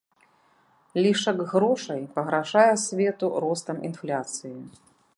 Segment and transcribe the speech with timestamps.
[1.05, 4.55] Лішак грошай пагражае свету ростам інфляцыі.